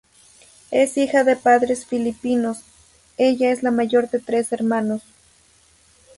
[0.71, 2.61] Es hija de padres filipinos,
[3.19, 5.03] ella es la mayor de tres hermanos.